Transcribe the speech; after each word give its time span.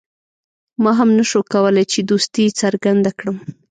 ما 0.83 0.91
هم 0.99 1.09
نه 1.17 1.23
شو 1.29 1.39
کولای 1.53 1.85
چې 1.91 1.99
دوستي 2.09 2.45
څرګنده 2.61 3.11
کړم. 3.19 3.37